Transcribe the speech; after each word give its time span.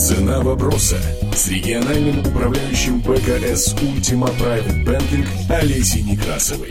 Цена 0.00 0.40
вопроса 0.40 0.96
с 1.34 1.48
региональным 1.48 2.20
управляющим 2.20 3.02
БКС 3.02 3.74
«Ультима 3.82 4.28
Private 4.28 4.86
Banking» 4.86 5.26
Олесей 5.50 6.02
Некрасовой. 6.02 6.70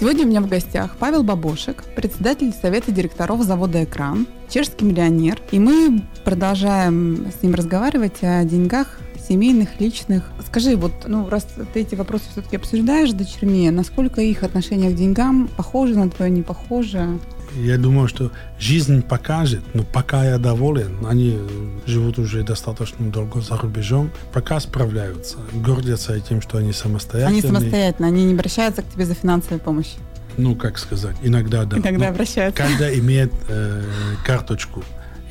Сегодня 0.00 0.24
у 0.24 0.28
меня 0.28 0.40
в 0.40 0.48
гостях 0.48 0.96
Павел 0.98 1.22
Бабошек, 1.22 1.84
председатель 1.94 2.50
Совета 2.54 2.92
директоров 2.92 3.42
завода 3.42 3.84
«Экран», 3.84 4.26
чешский 4.48 4.86
миллионер. 4.86 5.38
И 5.50 5.58
мы 5.58 6.00
продолжаем 6.24 7.30
с 7.38 7.42
ним 7.42 7.56
разговаривать 7.56 8.22
о 8.22 8.42
деньгах 8.44 8.98
семейных, 9.28 9.80
личных. 9.80 10.24
Скажи, 10.46 10.76
вот, 10.76 10.92
ну, 11.06 11.28
раз 11.28 11.46
ты 11.72 11.80
эти 11.80 11.94
вопросы 11.94 12.24
все-таки 12.32 12.56
обсуждаешь 12.56 13.10
с 13.10 13.14
дочерьми, 13.14 13.70
насколько 13.70 14.20
их 14.20 14.42
отношение 14.42 14.90
к 14.90 14.94
деньгам 14.94 15.48
похоже 15.56 15.96
на 15.96 16.10
твое, 16.10 16.30
не 16.30 16.42
похоже? 16.42 17.18
Я 17.54 17.76
думаю, 17.76 18.08
что 18.08 18.30
жизнь 18.58 19.02
покажет, 19.02 19.62
но 19.74 19.82
пока 19.82 20.24
я 20.24 20.38
доволен, 20.38 21.04
они 21.06 21.38
живут 21.86 22.18
уже 22.18 22.42
достаточно 22.42 23.10
долго 23.10 23.40
за 23.40 23.56
рубежом, 23.58 24.10
пока 24.32 24.58
справляются, 24.58 25.36
гордятся 25.52 26.18
тем, 26.20 26.40
что 26.40 26.58
они 26.58 26.72
самостоятельные. 26.72 27.40
Они 27.40 27.42
самостоятельно, 27.42 28.08
они 28.08 28.24
не 28.24 28.32
обращаются 28.32 28.82
к 28.82 28.88
тебе 28.88 29.04
за 29.04 29.14
финансовой 29.14 29.58
помощью? 29.58 30.00
Ну, 30.38 30.56
как 30.56 30.78
сказать, 30.78 31.16
иногда 31.22 31.64
да. 31.64 31.76
Иногда 31.76 32.06
но 32.06 32.10
обращаются. 32.10 32.62
Каждый 32.62 32.98
имеет 33.00 33.32
э, 33.48 33.82
карточку 34.24 34.82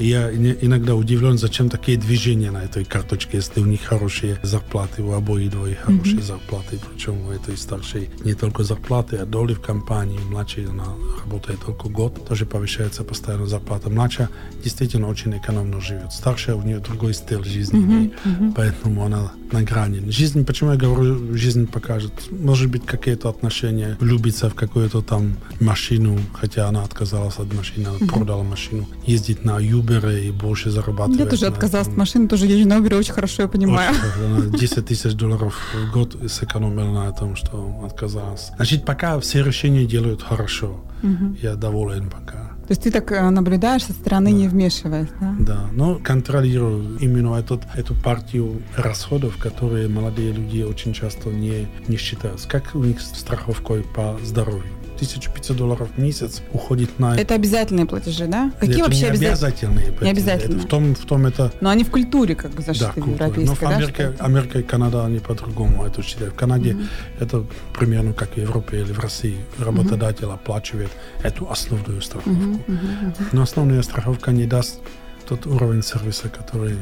я 0.01 0.31
иногда 0.31 0.95
удивлен, 0.95 1.37
зачем 1.37 1.69
такие 1.69 1.97
движения 1.97 2.51
на 2.51 2.63
этой 2.63 2.85
карточке, 2.85 3.37
если 3.37 3.61
у 3.61 3.65
них 3.65 3.81
хорошие 3.81 4.39
зарплаты, 4.43 5.03
у 5.03 5.11
обоих 5.13 5.51
двоих 5.51 5.79
хорошие 5.79 6.17
mm-hmm. 6.17 6.23
зарплаты, 6.23 6.79
причем 6.91 7.21
у 7.27 7.31
этой 7.31 7.57
старшей 7.57 8.09
не 8.23 8.33
только 8.33 8.63
зарплаты, 8.63 9.17
а 9.17 9.25
доли 9.25 9.53
в 9.53 9.61
компании, 9.61 10.19
младшей 10.29 10.65
она 10.65 10.85
работает 11.23 11.59
только 11.65 11.89
год, 11.89 12.27
тоже 12.27 12.45
повышается 12.45 13.03
постоянно 13.03 13.47
зарплата. 13.47 13.89
Младшая 13.89 14.29
действительно 14.63 15.07
очень 15.07 15.37
экономно 15.37 15.81
живет, 15.81 16.11
старшая 16.11 16.55
у 16.55 16.63
нее 16.63 16.79
другой 16.79 17.13
стиль 17.13 17.43
жизни, 17.43 17.79
mm-hmm. 17.79 18.13
Mm-hmm. 18.23 18.53
поэтому 18.55 19.05
она 19.05 19.31
на 19.51 19.63
грани. 19.63 20.09
Жизнь, 20.09 20.45
почему 20.45 20.71
я 20.71 20.77
говорю, 20.77 21.35
жизнь 21.35 21.67
покажет, 21.67 22.13
может 22.31 22.69
быть 22.69 22.85
какие-то 22.85 23.29
отношения, 23.29 23.97
влюбиться 23.99 24.49
в 24.49 24.55
какую-то 24.55 25.01
там 25.01 25.35
машину, 25.59 26.17
хотя 26.33 26.67
она 26.67 26.83
отказалась 26.83 27.37
от 27.37 27.53
машины, 27.53 27.87
она 27.87 27.97
mm-hmm. 27.97 28.13
продала 28.13 28.43
машину, 28.43 28.87
ездить 29.05 29.43
на 29.45 29.59
Юбе 29.59 29.90
Uber 29.99 30.21
и 30.21 30.31
больше 30.31 30.71
зарабатывает. 30.71 31.19
Я 31.19 31.25
тоже 31.25 31.45
отказалась 31.47 31.87
от 31.87 31.97
машины, 31.97 32.27
тоже 32.27 32.45
езжу 32.45 32.67
на 32.67 32.77
Uber, 32.77 32.97
очень 32.97 33.13
хорошо 33.13 33.43
я 33.43 33.47
понимаю. 33.47 33.93
Очень, 33.93 34.57
10 34.57 34.85
тысяч 34.85 35.13
долларов 35.13 35.55
в 35.73 35.91
год 35.91 36.15
сэкономила 36.27 37.05
на 37.05 37.11
том, 37.11 37.35
что 37.35 37.81
отказалась. 37.85 38.51
Значит, 38.55 38.85
пока 38.85 39.19
все 39.19 39.43
решения 39.43 39.85
делают 39.85 40.21
хорошо. 40.21 40.81
Угу. 41.03 41.37
Я 41.41 41.55
доволен 41.55 42.09
пока. 42.09 42.51
То 42.67 42.73
есть 42.73 42.83
ты 42.83 42.91
так 42.91 43.11
э, 43.11 43.29
наблюдаешь 43.29 43.83
со 43.83 43.91
стороны, 43.91 44.31
да. 44.31 44.37
не 44.37 44.47
вмешиваясь, 44.47 45.09
да? 45.19 45.35
Да, 45.39 45.69
но 45.73 45.99
контролирую 46.01 46.97
именно 46.99 47.35
этот, 47.35 47.63
эту 47.75 47.95
партию 47.95 48.61
расходов, 48.77 49.35
которые 49.37 49.89
молодые 49.89 50.31
люди 50.31 50.61
очень 50.61 50.93
часто 50.93 51.29
не, 51.29 51.67
не 51.87 51.97
считают. 51.97 52.45
Как 52.45 52.73
у 52.73 52.83
них 52.83 53.01
страховкой 53.01 53.83
по 53.83 54.17
здоровью? 54.23 54.63
1500 55.01 55.57
долларов 55.57 55.89
в 55.95 55.99
месяц 55.99 56.41
уходит 56.53 56.99
на... 56.99 57.17
Это 57.17 57.33
обязательные 57.33 57.87
платежи, 57.87 58.27
да? 58.27 58.51
Какие 58.59 58.75
это 58.75 58.83
вообще 58.85 59.01
не 59.01 59.07
обязательные 59.07 59.85
платежи? 59.87 60.05
Не 60.05 60.11
обязательные. 60.11 60.57
Это 60.59 60.67
в, 60.67 60.69
том, 60.69 60.95
в 60.95 61.05
том 61.05 61.25
это... 61.25 61.51
Но 61.59 61.69
они 61.69 61.83
в 61.83 61.89
культуре 61.89 62.35
как 62.35 62.51
бы 62.51 62.61
зашиты 62.61 62.91
да, 62.95 63.11
европейской, 63.11 63.45
Но 63.45 63.55
в 63.55 63.63
Америке, 63.63 64.13
да, 64.17 64.25
Америка 64.25 64.59
и 64.59 64.63
Канада, 64.63 65.05
они 65.05 65.19
по-другому 65.19 65.83
это 65.85 66.03
считают. 66.03 66.33
В 66.33 66.37
Канаде 66.37 66.71
mm-hmm. 66.71 66.87
это 67.19 67.45
примерно 67.77 68.13
как 68.13 68.33
в 68.33 68.37
Европе 68.37 68.81
или 68.81 68.93
в 68.93 68.99
России. 68.99 69.37
Работодатель 69.57 70.25
mm-hmm. 70.25 70.33
оплачивает 70.33 70.91
эту 71.23 71.49
основную 71.49 72.01
страховку. 72.01 72.31
Mm-hmm. 72.31 72.65
Mm-hmm. 72.67 73.25
Но 73.31 73.41
основная 73.41 73.81
страховка 73.81 74.31
не 74.31 74.45
даст 74.45 74.79
тот 75.27 75.47
уровень 75.47 75.81
сервиса, 75.81 76.29
который 76.29 76.77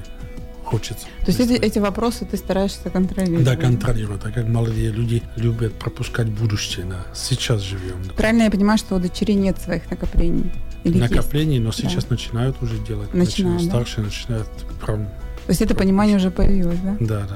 хочется. 0.70 1.08
То 1.26 1.32
есть 1.32 1.40
эти, 1.40 1.54
эти 1.54 1.80
вопросы 1.80 2.26
ты 2.26 2.38
стараешься 2.38 2.90
контролировать? 2.90 3.46
Да, 3.46 3.56
контролировать. 3.56 4.22
Так 4.22 4.34
как 4.36 4.48
молодые 4.48 4.92
люди 4.92 5.24
любят 5.36 5.74
пропускать 5.74 6.30
будущее. 6.30 6.86
Да. 6.86 7.06
Сейчас 7.14 7.62
живем. 7.62 8.04
Да. 8.08 8.14
Правильно 8.14 8.44
я 8.44 8.52
понимаю, 8.52 8.78
что 8.78 8.96
у 8.96 9.00
дочерей 9.00 9.36
нет 9.36 9.58
своих 9.60 9.90
накоплений? 9.90 10.52
Или 10.84 11.00
накоплений, 11.00 11.56
есть? 11.56 11.66
но 11.66 11.72
сейчас 11.72 12.06
да. 12.06 12.12
начинают 12.12 12.62
уже 12.62 12.78
делать. 12.86 13.14
Начинают, 13.14 13.64
да? 13.64 13.70
Старшие 13.70 14.06
начинают 14.06 14.48
прям... 14.86 15.06
То 15.06 15.52
есть 15.52 15.62
это 15.62 15.74
понимание 15.74 16.18
уже 16.18 16.30
появилось, 16.30 16.80
да? 16.84 16.96
Да, 17.00 17.22
да, 17.22 17.36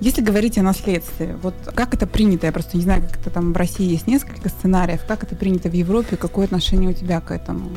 Если 0.00 0.22
говорить 0.22 0.56
о 0.56 0.62
наследстве, 0.62 1.36
вот 1.42 1.54
как 1.74 1.92
это 1.92 2.06
принято, 2.06 2.46
я 2.46 2.52
просто 2.52 2.78
не 2.78 2.82
знаю, 2.82 3.02
как 3.02 3.20
это 3.20 3.28
там 3.28 3.52
в 3.52 3.56
России 3.56 3.84
есть 3.84 4.06
несколько 4.06 4.48
сценариев, 4.48 5.02
как 5.06 5.24
это 5.24 5.36
принято 5.36 5.68
в 5.68 5.74
Европе, 5.74 6.16
какое 6.16 6.46
отношение 6.46 6.88
у 6.88 6.94
тебя 6.94 7.20
к 7.20 7.30
этому? 7.30 7.70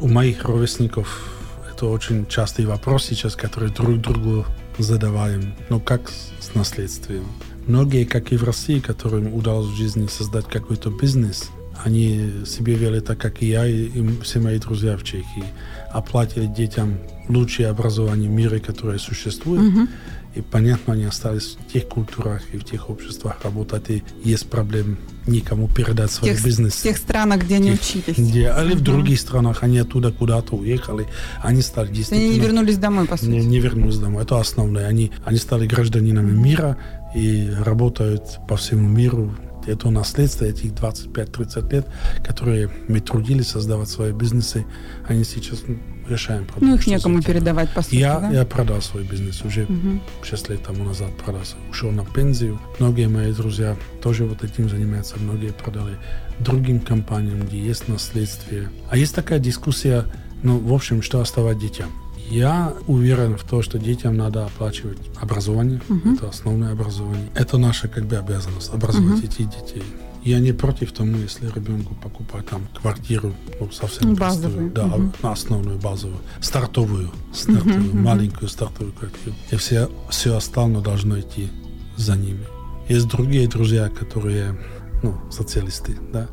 У 0.00 0.06
моих 0.06 0.44
ровесников 0.44 1.35
это 1.76 1.86
очень 1.86 2.26
частый 2.26 2.64
вопрос 2.64 3.04
сейчас, 3.04 3.36
который 3.36 3.68
друг 3.68 4.00
другу 4.00 4.46
задаваем. 4.78 5.54
Но 5.68 5.78
как 5.78 6.08
с 6.08 6.54
наследствием? 6.54 7.26
Многие, 7.66 8.04
как 8.04 8.32
и 8.32 8.38
в 8.38 8.44
России, 8.44 8.80
которым 8.80 9.34
удалось 9.34 9.66
в 9.66 9.76
жизни 9.76 10.06
создать 10.06 10.46
какой-то 10.46 10.88
бизнес, 10.88 11.50
они 11.84 12.44
себе 12.46 12.74
вели 12.74 13.00
так, 13.00 13.18
как 13.18 13.42
и 13.42 13.46
я, 13.48 13.66
и 13.66 13.90
все 14.22 14.40
мои 14.40 14.58
друзья 14.58 14.96
в 14.96 15.04
Чехии. 15.04 15.44
Оплатили 15.92 16.46
детям 16.46 16.98
лучшее 17.28 17.68
образование 17.68 18.28
в 18.28 18.32
мире, 18.32 18.60
которое 18.60 18.98
существует. 18.98 19.62
Mm-hmm. 19.62 19.88
И 20.36 20.42
понятно, 20.42 20.92
они 20.92 21.04
остались 21.04 21.56
в 21.58 21.72
тех 21.72 21.88
культурах 21.88 22.42
и 22.52 22.58
в 22.58 22.64
тех 22.64 22.90
обществах 22.90 23.38
работать, 23.42 23.88
и 23.88 24.02
есть 24.22 24.50
проблем 24.50 24.98
никому 25.26 25.66
передать 25.66 26.10
свой 26.10 26.32
тех, 26.32 26.44
бизнес. 26.44 26.74
В 26.74 26.82
тех 26.82 26.98
странах, 26.98 27.44
где 27.44 27.56
они 27.56 27.72
учились. 27.72 28.18
Где, 28.18 28.54
или 28.62 28.74
в 28.74 28.82
других 28.82 29.18
странах, 29.18 29.62
они 29.62 29.78
оттуда 29.78 30.12
куда-то 30.12 30.56
уехали, 30.56 31.06
они 31.42 31.62
стали 31.62 31.88
действительно... 31.88 32.28
Они 32.28 32.38
не 32.38 32.40
вернулись 32.44 32.76
домой, 32.76 33.06
по 33.06 33.16
сути. 33.16 33.30
Не, 33.30 33.46
не 33.46 33.60
вернулись 33.60 33.96
домой, 33.96 34.24
это 34.24 34.38
основное. 34.38 34.86
Они, 34.86 35.10
они 35.24 35.38
стали 35.38 35.66
гражданинами 35.66 36.32
мира 36.32 36.76
и 37.14 37.50
работают 37.64 38.40
по 38.46 38.58
всему 38.58 38.88
миру, 38.88 39.34
это 39.66 39.90
наследство 39.90 40.44
этих 40.44 40.72
25-30 40.72 41.72
лет, 41.72 41.86
которые 42.24 42.70
мы 42.88 43.00
трудились 43.00 43.48
создавать 43.48 43.88
свои 43.88 44.12
бизнесы, 44.12 44.64
они 45.08 45.24
сейчас 45.24 45.62
решаем 46.08 46.46
проблему. 46.46 46.72
Ну, 46.72 46.78
их 46.78 46.86
некому 46.86 47.22
передавать, 47.22 47.70
по 47.70 47.82
сути, 47.82 47.96
я, 47.96 48.20
да? 48.20 48.30
я 48.30 48.44
продал 48.44 48.80
свой 48.80 49.04
бизнес 49.04 49.42
уже 49.42 49.64
угу. 49.64 50.00
6 50.22 50.50
лет 50.50 50.62
тому 50.62 50.84
назад 50.84 51.10
продался. 51.16 51.56
Ушел 51.70 51.90
на 51.90 52.04
пенсию. 52.04 52.60
Многие 52.78 53.08
мои 53.08 53.32
друзья 53.32 53.76
тоже 54.02 54.24
вот 54.24 54.44
этим 54.44 54.68
занимаются. 54.68 55.16
Многие 55.18 55.52
продали 55.52 55.96
другим 56.38 56.80
компаниям, 56.80 57.46
где 57.46 57.58
есть 57.58 57.88
наследствие. 57.88 58.70
А 58.90 58.96
есть 58.96 59.14
такая 59.14 59.38
дискуссия, 59.38 60.04
ну, 60.42 60.58
в 60.58 60.72
общем, 60.72 61.02
что 61.02 61.20
оставать 61.20 61.58
детям. 61.58 61.90
Я 62.30 62.74
уверен 62.86 63.36
в 63.36 63.44
том, 63.44 63.62
что 63.62 63.78
детям 63.78 64.16
надо 64.16 64.46
оплачивать 64.46 64.98
образование. 65.20 65.80
Угу. 65.88 66.14
Это 66.14 66.28
основное 66.28 66.72
образование. 66.72 67.28
Это 67.34 67.58
наша 67.58 67.88
как 67.88 68.04
бы 68.06 68.16
обязанность 68.16 68.72
образовать 68.72 69.18
угу. 69.18 69.26
этих 69.26 69.48
детей. 69.48 69.84
Я 70.24 70.40
не 70.40 70.52
против 70.52 70.90
тому, 70.90 71.18
если 71.18 71.46
ребенку 71.46 71.94
покупать 71.94 72.46
там 72.46 72.66
квартиру, 72.74 73.32
ну, 73.60 73.70
совсем 73.70 74.16
базовую, 74.16 74.72
да, 74.72 74.86
угу. 74.86 75.12
на 75.22 75.32
основную 75.32 75.78
базовую, 75.78 76.18
стартовую, 76.40 77.10
стартовую 77.32 77.90
угу. 77.90 77.98
маленькую 77.98 78.48
стартовую 78.48 78.92
квартиру. 78.92 79.36
И 79.52 79.56
все, 79.56 79.88
все 80.10 80.36
остальное 80.36 80.82
должно 80.82 81.20
идти 81.20 81.48
за 81.96 82.16
ними. 82.16 82.44
Есть 82.88 83.08
другие 83.08 83.48
друзья, 83.48 83.88
которые, 83.88 84.58
ну, 85.02 85.16
социалисты, 85.30 85.96
да, 86.12 86.28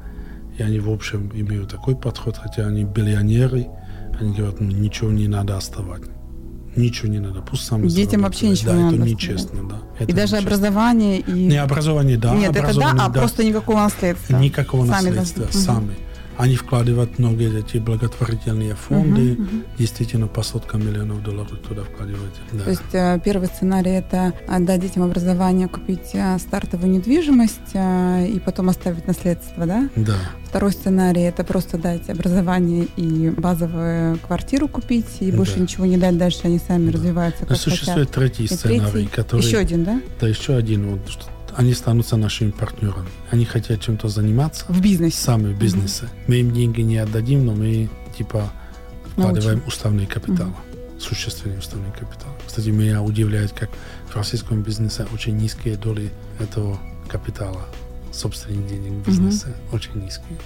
и 0.58 0.64
они, 0.64 0.80
в 0.80 0.90
общем, 0.90 1.32
имеют 1.34 1.70
такой 1.70 1.96
подход, 1.96 2.38
хотя 2.38 2.68
они 2.68 2.84
биллионеры, 2.84 3.68
они 4.20 4.34
говорят, 4.34 4.60
ничего 4.60 5.12
не 5.12 5.28
надо 5.28 5.58
оставать. 5.58 6.04
Ничего 6.76 7.08
не 7.08 7.20
надо, 7.20 7.42
пусть 7.42 7.66
сами 7.66 7.88
Детям 7.88 8.22
вообще 8.24 8.50
ничего 8.50 8.72
да, 8.72 8.78
не 8.78 8.88
это 8.88 8.96
надо. 8.98 9.12
нечестно, 9.12 9.70
да. 9.70 9.78
Это 10.00 10.12
и 10.12 10.14
даже 10.16 10.38
образование 10.38 11.20
и... 11.20 11.32
Не, 11.32 11.58
образование, 11.58 12.18
да. 12.18 12.34
Нет, 12.34 12.50
образование, 12.50 12.94
это 12.94 12.98
да, 12.98 13.06
а 13.06 13.10
да. 13.10 13.20
просто 13.20 13.44
никакого 13.44 13.78
наследства. 13.78 14.38
Никакого 14.38 14.86
сами 14.88 15.10
наследства, 15.10 15.44
должны. 15.44 15.62
сами. 15.62 15.86
Угу. 15.86 16.13
Они 16.38 16.56
вкладывают 16.56 17.20
многие 17.20 17.60
эти 17.60 17.78
благотворительные 17.78 18.76
фонды, 18.76 19.34
угу, 19.34 19.44
угу. 19.44 19.64
действительно 19.78 20.28
по 20.28 20.44
соткам 20.44 20.86
миллионов 20.86 21.24
долларов 21.24 21.58
туда 21.68 21.84
вкладывают. 21.84 22.34
Да. 22.52 22.64
То 22.64 22.70
есть 22.70 23.24
первый 23.24 23.48
сценарий 23.48 23.92
это 23.92 24.34
отдать 24.48 24.82
детям 24.82 25.04
образование, 25.04 25.68
купить 25.68 26.16
стартовую 26.40 26.92
недвижимость 26.92 27.74
и 27.76 28.42
потом 28.46 28.70
оставить 28.70 29.08
наследство, 29.08 29.66
да? 29.66 29.90
Да. 29.96 30.16
Второй 30.46 30.72
сценарий 30.72 31.22
это 31.22 31.44
просто 31.44 31.78
дать 31.78 32.10
образование 32.10 32.88
и 32.96 33.32
базовую 33.32 34.20
квартиру 34.20 34.68
купить, 34.68 35.18
и 35.20 35.32
больше 35.32 35.56
да. 35.56 35.62
ничего 35.62 35.86
не 35.86 35.98
дать 35.98 36.18
дальше, 36.18 36.42
они 36.44 36.60
сами 36.60 36.88
да. 36.88 36.98
развиваются. 36.98 37.42
Как 37.42 37.52
Но 37.52 37.56
существует 37.56 38.10
хотят. 38.10 38.16
третий 38.16 38.48
сценарий, 38.48 38.92
третий, 38.92 39.08
который... 39.08 39.42
Еще 39.42 39.58
один, 39.58 39.84
да? 39.84 40.02
Да, 40.20 40.28
еще 40.28 40.56
один. 40.56 40.90
Вот, 40.90 41.10
что 41.10 41.26
они 41.58 41.74
станутся 41.74 42.18
нашими 42.18 42.52
партнерами. 42.52 43.10
Они 43.32 43.46
хотят 43.46 43.82
чем-то 43.82 44.08
заниматься. 44.08 44.66
В 44.68 44.82
бизнесе. 44.82 45.18
Сами 45.18 45.54
в 45.54 45.58
бизнесе. 45.60 46.06
Mm-hmm. 46.06 46.24
Мы 46.28 46.36
им 46.36 46.54
деньги 46.54 46.82
не 46.82 46.98
отдадим, 46.98 47.46
но 47.46 47.54
мы 47.54 47.90
типа 48.18 48.52
вкладываем 49.12 49.58
Научим. 49.58 49.68
уставный 49.68 50.06
капитал. 50.06 50.48
Mm-hmm. 50.48 51.00
Существенный 51.00 51.58
уставный 51.58 51.92
капитал. 51.92 52.30
Кстати, 52.46 52.70
меня 52.70 53.02
удивляет, 53.02 53.52
как 53.52 53.70
в 54.10 54.16
российском 54.16 54.62
бизнесе 54.62 55.06
очень 55.14 55.36
низкие 55.36 55.76
доли 55.76 56.12
этого 56.40 56.80
капитала, 57.10 57.66
собственных 58.12 58.68
денег 58.68 58.92
в 59.04 59.08
бизнесе. 59.08 59.48
Mm-hmm. 59.48 59.76
Очень 59.76 60.04
низкие. 60.04 60.38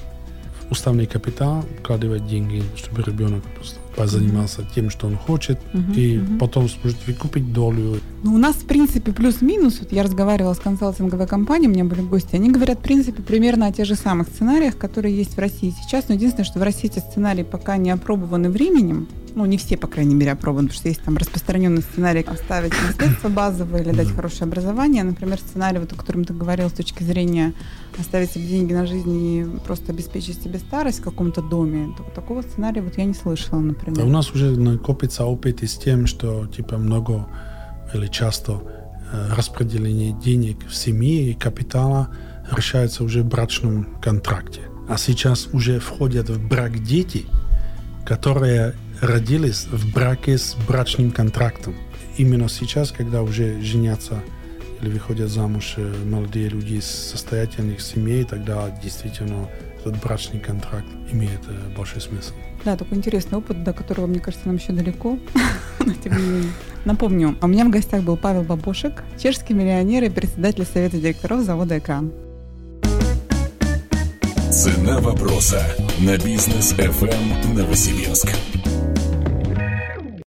уставный 0.70 1.06
капитал, 1.06 1.66
вкладывать 1.80 2.28
деньги, 2.28 2.64
чтобы 2.76 3.04
ребенок 3.04 3.44
просто 3.56 3.80
позанимался 3.98 4.62
тем, 4.76 4.90
что 4.90 5.08
он 5.08 5.18
хочет, 5.18 5.60
Мгм, 5.74 5.94
и 5.94 6.18
мгм. 6.18 6.38
потом 6.38 6.70
сможет 6.70 6.98
выкупить 7.08 7.52
долю. 7.52 8.00
Ну, 8.24 8.34
у 8.36 8.38
нас, 8.38 8.56
в 8.56 8.66
принципе, 8.66 9.12
плюс-минус. 9.12 9.80
Вот 9.80 9.92
я 9.92 10.04
разговаривала 10.04 10.54
с 10.54 10.60
консалтинговой 10.60 11.28
компанией, 11.28 11.70
у 11.70 11.74
меня 11.74 11.84
были 11.86 12.02
гости. 12.02 12.36
Они 12.36 12.50
говорят, 12.52 12.80
в 12.80 12.82
принципе, 12.84 13.22
примерно 13.24 13.68
о 13.68 13.72
тех 13.72 13.86
же 13.86 13.96
самых 13.96 14.28
сценариях, 14.28 14.78
которые 14.78 15.16
есть 15.18 15.36
в 15.36 15.40
России 15.40 15.74
сейчас. 15.84 16.06
Но 16.10 16.16
единственное, 16.16 16.46
что 16.46 16.60
в 16.60 16.64
России 16.64 16.90
эти 16.90 17.00
сценарии 17.00 17.44
пока 17.44 17.78
не 17.78 17.90
опробованы 17.92 18.50
временем. 18.50 19.08
Ну, 19.36 19.46
не 19.46 19.58
все, 19.60 19.78
по 19.78 19.86
крайней 19.86 20.16
мере, 20.16 20.32
опробованы, 20.32 20.68
потому 20.68 20.80
что 20.80 20.90
есть 20.90 21.04
там 21.04 21.16
распространенный 21.16 21.84
сценарий 21.84 22.22
оставить 22.22 22.74
наследство 22.88 23.30
базовое 23.30 23.84
или 23.84 23.92
дать 23.92 24.08
хорошее 24.12 24.44
образование. 24.48 25.04
Например, 25.04 25.38
сценарий, 25.38 25.78
вот, 25.78 25.94
о 25.94 25.96
котором 25.96 26.24
ты 26.26 26.34
говорил, 26.34 26.70
с 26.70 26.74
точки 26.74 27.04
зрения 27.04 27.54
оставить 28.00 28.32
себе 28.32 28.48
деньги 28.48 28.74
на 28.74 28.88
жизнь 28.88 29.14
и 29.16 29.46
просто 29.66 29.92
обеспечить 29.92 30.42
себе 30.42 30.58
старость 30.58 31.00
в 31.00 31.04
каком-то 31.04 31.42
доме. 31.44 31.94
Так- 31.98 32.14
Такого 32.16 32.42
сценария 32.42 32.82
вот 32.82 32.98
я 32.98 33.06
не 33.06 33.14
слышала, 33.14 33.60
например. 33.60 33.87
А 33.88 34.04
у 34.04 34.10
нас 34.10 34.32
уже 34.32 34.52
накопится 34.52 35.26
опыт 35.26 35.64
и 35.64 35.68
с 35.68 35.78
тем, 35.78 36.08
что 36.08 36.46
типа 36.48 36.78
много 36.78 37.28
или 37.94 38.08
часто 38.08 38.62
распределение 39.36 40.12
денег 40.12 40.68
в 40.68 40.76
семье 40.76 41.32
и 41.32 41.34
капитала 41.34 42.10
решается 42.52 43.04
уже 43.04 43.24
в 43.24 43.28
брачном 43.28 44.00
контракте. 44.02 44.62
А 44.90 44.98
сейчас 44.98 45.48
уже 45.54 45.80
входят 45.80 46.30
в 46.30 46.48
брак 46.48 46.84
дети, 46.84 47.26
которые 48.06 48.74
родились 49.02 49.66
в 49.68 49.94
браке 49.94 50.38
с 50.38 50.56
брачным 50.68 51.12
контрактом. 51.12 51.76
Именно 52.18 52.50
сейчас, 52.50 52.92
когда 52.92 53.22
уже 53.22 53.62
женятся 53.62 54.22
или 54.82 54.90
выходят 54.90 55.30
замуж 55.30 55.76
молодые 56.06 56.50
люди 56.50 56.76
из 56.76 56.86
состоятельных 56.86 57.80
семей, 57.82 58.24
тогда 58.24 58.70
действительно 58.84 59.48
этот 59.88 60.02
брачный 60.02 60.40
контракт 60.40 60.88
имеет 61.12 61.42
э, 61.48 61.76
большой 61.76 62.02
смысл. 62.02 62.34
Да, 62.66 62.76
такой 62.76 62.98
интересный 62.98 63.38
опыт, 63.38 63.64
до 63.64 63.74
которого, 63.74 64.08
мне 64.08 64.20
кажется, 64.20 64.48
нам 64.48 64.58
еще 64.58 64.74
далеко. 64.74 65.18
Но 65.80 65.94
тем 65.94 66.18
не 66.18 66.24
менее. 66.24 66.52
Напомню, 66.86 67.38
у 67.42 67.48
меня 67.48 67.66
в 67.66 67.70
гостях 67.70 68.04
был 68.04 68.18
Павел 68.18 68.44
Бабошек, 68.44 69.04
чешский 69.22 69.54
миллионер 69.54 70.04
и 70.04 70.10
председатель 70.10 70.66
Совета 70.66 70.98
директоров 70.98 71.42
завода 71.42 71.78
«Экран». 71.78 72.12
Цена 74.52 75.00
вопроса 75.02 75.62
на 76.00 76.18
бизнес 76.18 76.74
FM 76.74 77.54
Новосибирск. 77.54 78.30